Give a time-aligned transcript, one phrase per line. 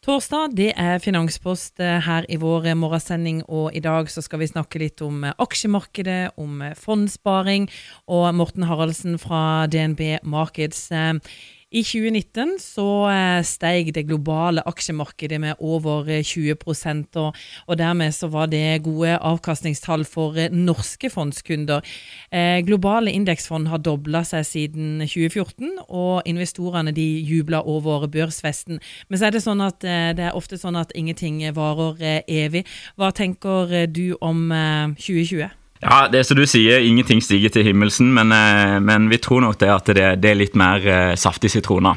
[0.00, 4.46] Torsdag det er Finanspost eh, her i vår morgensending, og i dag så skal vi
[4.48, 7.66] snakke litt om eh, aksjemarkedet, om eh, fondssparing,
[8.08, 10.86] og Morten Haraldsen fra DNB Markets.
[11.70, 17.36] I 2019 så eh, steg det globale aksjemarkedet med over 20 eh, og,
[17.66, 21.86] og dermed så var det gode avkastningstall for eh, norske fondskunder.
[22.34, 28.82] Eh, globale indeksfond har dobla seg siden 2014, og investorene de jubla over børsfesten.
[29.06, 32.20] Men så er det sånn at eh, det er ofte sånn at ingenting varer eh,
[32.26, 32.66] evig.
[32.98, 34.48] Hva tenker du om
[34.98, 35.59] 2020?
[35.80, 39.40] Ja, det er som du sier, ingenting stiger til himmelsen, men, eh, men vi tror
[39.40, 41.96] nok det at det, det er litt mer uh, saft sitroner.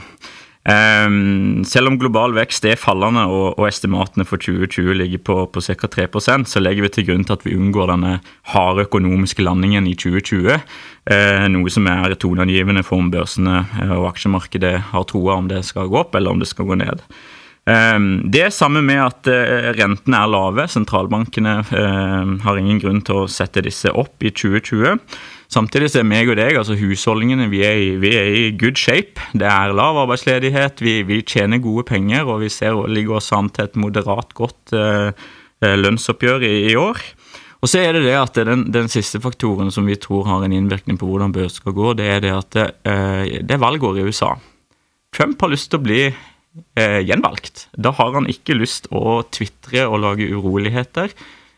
[0.63, 5.59] Um, selv om global vekst er fallende og, og estimatene for 2020 ligger på, på
[5.59, 5.89] ca.
[5.91, 8.13] 3% så legger vi til grunn til at vi unngår denne
[8.53, 10.55] harde økonomiske landingen i 2020.
[11.11, 15.91] Uh, noe som er toneangivende for om børsene og aksjemarkedet har troa om det skal
[15.91, 17.03] gå opp eller om det skal gå ned.
[17.63, 20.65] Ehm, det sammen med at eh, rentene er lave.
[20.67, 24.99] Sentralbankene ehm, har ingen grunn til å sette disse opp i 2020.
[25.53, 28.79] Samtidig så er meg og deg, altså husholdningene, vi er, i, vi er i good
[28.79, 29.21] shape.
[29.37, 33.51] Det er lav arbeidsledighet, vi, vi tjener gode penger, og vi ser ligger oss an
[33.53, 35.13] til et moderat godt uh,
[35.61, 36.97] lønnsoppgjør i, i, år.
[37.61, 40.57] Og så er det det at den, den, siste faktoren som vi tror har en
[40.57, 42.67] innvirkning på hvordan børs skal gå, det er det at det,
[43.45, 44.33] det er valgår i USA.
[45.13, 46.01] Trump har lyst til å bli
[46.75, 47.67] eh, gjenvalgt.
[47.73, 51.13] Da har han ikke lyst å tvitre og lage uroligheter,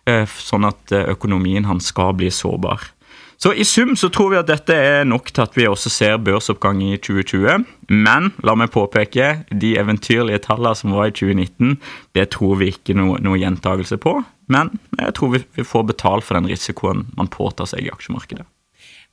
[0.07, 2.91] eh, sånn at eh, økonomien hans skal bli sårbar.
[3.37, 6.21] Så i sum så tror vi at dette er nok til at vi også ser
[6.23, 7.65] børsoppgang i 2020.
[7.91, 11.75] Men la meg påpeke, de eventyrlige tallene som var i 2019,
[12.15, 14.21] det tror vi ikke noe, noe gjentagelse på.
[14.47, 18.47] Men jeg tror vi får betalt for den risikoen man påtar seg i aksjemarkedet.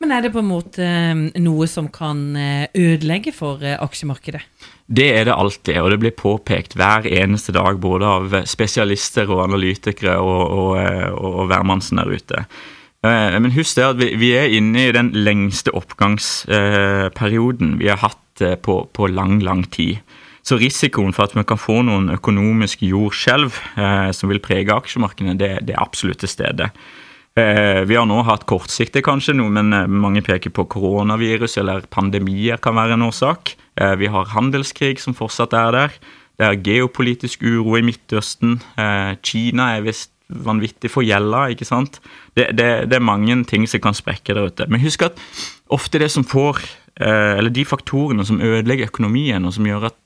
[0.02, 4.40] Men er det på en måte eh, noe som kan eh, ødelegge for eh, aksjemarkedet?
[4.92, 9.44] Det er det alltid, og det blir påpekt hver eneste dag både av spesialister og
[9.44, 10.74] analytikere og, og,
[11.14, 12.46] og, og hvermannsen der ute.
[13.02, 18.42] Men husk det at vi, vi er inne i den lengste oppgangsperioden vi har hatt
[18.62, 19.98] på, på lang, lang tid.
[20.46, 23.50] Så risikoen for at vi kan få noen økonomisk jordskjelv
[24.14, 26.70] som vil prege aksjemarkedene, det, det er absolutt til stede.
[27.32, 31.86] Eh, vi har nå hatt kortsiktig kanskje noe, men eh, mange peker på koronavirus eller
[31.88, 33.54] pandemier kan være en årsak.
[33.80, 35.96] Eh, vi har handelskrig som fortsatt er der.
[36.36, 38.58] Det er geopolitisk uro i Midtøsten.
[39.24, 42.00] Kina er visst vanvittig for gjelda, ikke sant.
[42.34, 44.66] Det, det, det, er mange ting som kan sprekke der ute.
[44.72, 45.20] Men husk at
[45.72, 46.60] ofte det som får
[46.92, 49.96] Eller de faktorene som ødelegger økonomien, og som gjør at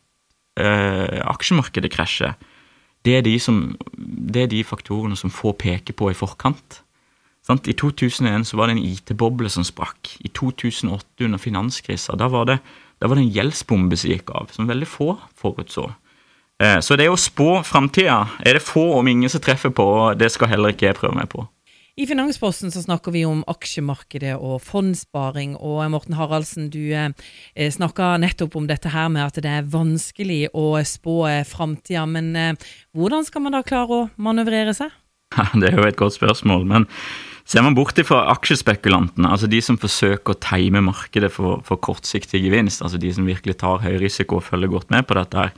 [1.26, 2.36] aksjemarkedet krasjer,
[3.04, 6.85] det er, de som, det er de faktorene som får peke på i forkant.
[7.46, 10.16] I 2001 så var det en IT-boble som sprakk.
[10.18, 12.58] I 2008 under finanskrisa da var det,
[12.98, 15.92] da var det en gjeldsbombe som gikk av, som veldig få forutså.
[16.62, 20.18] Eh, så det å spå framtida er det få, om ingen, som treffer på, og
[20.18, 21.44] det skal heller ikke jeg prøve meg på.
[21.96, 28.16] I Finansposten så snakker vi om aksjemarkedet og fondssparing, og Morten Haraldsen, du eh, snakka
[28.20, 32.58] nettopp om dette her med at det er vanskelig å spå eh, framtida, men
[32.96, 34.90] hvordan skal man da klare å manøvrere seg?
[35.60, 36.90] Det er jo et godt spørsmål, men
[37.46, 42.40] Ser man bort fra aksjespekulantene, altså de som forsøker å time markedet for, for, kortsiktig
[42.42, 45.52] gevinst, altså de som virkelig tar høy risiko og følger godt med på dette, her,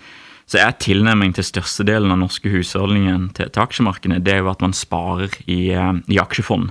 [0.48, 4.64] så er tilnærming til størstedelen av norske husholdninger til, til aksjemarkedene det er jo at
[4.64, 6.70] man sparer i, eh, i aksjefond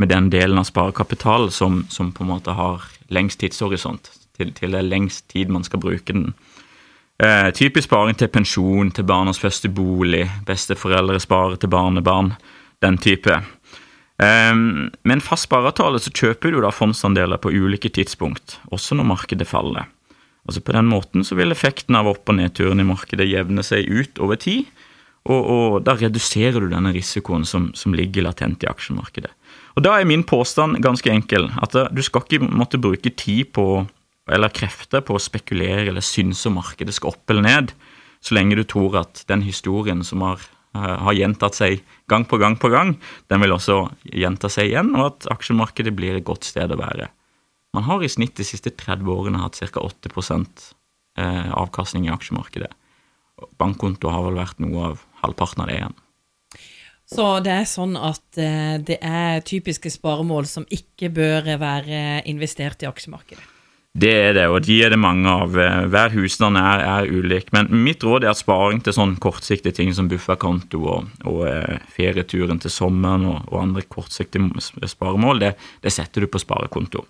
[0.00, 4.72] med den delen av sparekapital som, som, på en måte har lengst tidshorisont, til, til
[4.72, 6.34] det er lengst tid man skal bruke den.
[7.18, 12.34] Eh, typisk sparing til pensjon, til barnas første bolig, besteforeldre sparer til barnebarn,
[12.84, 13.40] den type.
[14.18, 19.46] Med en fast spareavtale så kjøper du da fondsandeler på ulike tidspunkt, også når markedet
[19.46, 19.86] faller.
[20.48, 23.86] Altså På den måten så vil effekten av opp- og nedturen i markedet jevne seg
[23.86, 24.66] ut over tid,
[25.28, 29.30] og, og da reduserer du denne risikoen som, som, ligger latent i aksjemarkedet.
[29.76, 33.84] Og Da er min påstand ganske enkel, at du skal ikke måtte bruke tid på,
[34.26, 37.74] eller krefter på å spekulere eller synse om markedet skal opp eller ned,
[38.24, 40.42] så lenge du tror at den historien som har
[40.76, 41.80] har gjentatt seg
[42.10, 42.94] gang på gang på gang,
[43.30, 47.08] den vil også gjenta seg igjen, og at aksjemarkedet blir et godt sted å være.
[47.76, 49.82] Man har i snitt de siste 30 årene hatt ca.
[49.84, 50.12] 8
[51.18, 52.70] eh, avkastning i aksjemarkedet.
[53.60, 55.98] Bankkonto har vel vært noe av halvparten av det igjen.
[57.08, 62.84] Så det er sånn at eh, det er typiske sparemål som ikke bør være investert
[62.84, 63.57] i aksjemarkedet?
[63.96, 65.56] Det er det, og de er det mange av.
[65.58, 67.48] Eh, hver husstand er, er, ulik.
[67.56, 71.80] Men mitt råd er at sparing til sånn kortsiktige ting som bufferkonto og, og eh,
[71.96, 77.06] ferieturen til sommeren og, og andre kortsiktige sparemål, det, det, setter du på sparekonto.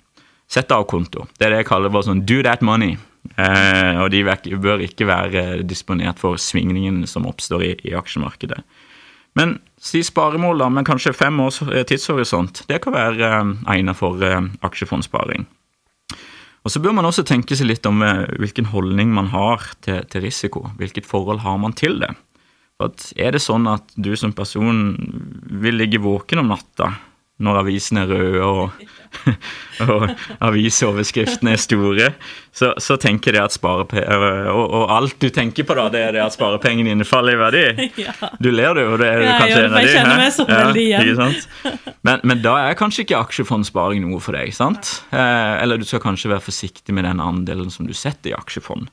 [0.48, 1.26] Sett av konto.
[1.36, 2.96] Det er det jeg kaller for sånn do that money.
[3.36, 4.22] Eh, og de
[4.56, 8.62] bør ikke være disponert for svingningene som oppstår i, i aksjemarkedet.
[9.36, 13.98] Men si sparemål, da, med kanskje fem års eh, tidshorisont, det kan være eh, egnet
[13.98, 15.46] for eh, aksjefondsparing.
[16.68, 20.02] Og Så bør man også tenke seg litt om eh, hvilken holdning man har til,
[20.12, 20.66] til, risiko.
[20.76, 22.10] Hvilket forhold har man til det?
[22.76, 24.92] For Er det sånn at du som person
[25.48, 26.90] vil ligge våken om natta
[27.38, 28.86] når avisene er røde og,
[29.84, 30.04] og
[30.42, 32.08] avisoverskriftene er store,
[32.54, 36.16] så, så tenker de at sparepengene, og, og, alt du tenker på, da, det er
[36.16, 37.64] det at sparepengene dine faller i verdi.
[38.08, 38.12] Ja.
[38.38, 39.86] Du ler du, og det er ja, kanskje en av de.
[39.88, 41.88] Jeg kjenner meg så veldig igjen.
[42.06, 44.52] Men, men, da er kanskje ikke aksjefondsparing noe for deg.
[44.54, 44.92] sant?
[45.10, 48.86] Eh, eller du skal kanskje være forsiktig med den andelen som du setter i aksjefond.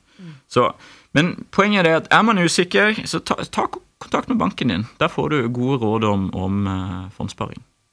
[0.52, 0.72] Så,
[1.18, 3.68] men poenget er at er man usikker, så ta, ta
[4.02, 4.90] kontakt med banken din.
[5.02, 7.62] Der får du gode råd om, om uh, fondssparing.